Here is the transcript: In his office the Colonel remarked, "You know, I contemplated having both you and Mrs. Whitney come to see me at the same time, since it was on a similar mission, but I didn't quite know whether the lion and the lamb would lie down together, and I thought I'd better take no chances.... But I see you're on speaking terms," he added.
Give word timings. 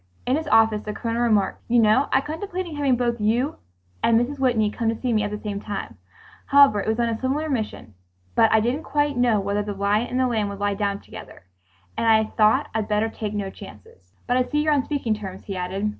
In 0.25 0.35
his 0.35 0.47
office 0.47 0.81
the 0.81 0.95
Colonel 0.95 1.21
remarked, 1.21 1.61
"You 1.67 1.77
know, 1.77 2.07
I 2.11 2.21
contemplated 2.21 2.75
having 2.75 2.95
both 2.97 3.21
you 3.21 3.57
and 4.01 4.19
Mrs. 4.19 4.39
Whitney 4.39 4.71
come 4.71 4.89
to 4.89 4.95
see 4.99 5.13
me 5.13 5.21
at 5.21 5.29
the 5.29 5.37
same 5.37 5.61
time, 5.61 5.95
since 6.49 6.75
it 6.75 6.87
was 6.87 6.99
on 6.99 7.09
a 7.09 7.19
similar 7.21 7.47
mission, 7.51 7.93
but 8.33 8.51
I 8.51 8.61
didn't 8.61 8.81
quite 8.81 9.15
know 9.15 9.39
whether 9.39 9.61
the 9.61 9.75
lion 9.75 10.07
and 10.07 10.19
the 10.19 10.25
lamb 10.25 10.49
would 10.49 10.57
lie 10.57 10.73
down 10.73 11.01
together, 11.01 11.43
and 11.95 12.07
I 12.07 12.23
thought 12.35 12.69
I'd 12.73 12.87
better 12.87 13.09
take 13.09 13.35
no 13.35 13.51
chances.... 13.51 14.15
But 14.25 14.37
I 14.37 14.43
see 14.45 14.63
you're 14.63 14.73
on 14.73 14.85
speaking 14.85 15.13
terms," 15.13 15.43
he 15.45 15.55
added. 15.55 15.87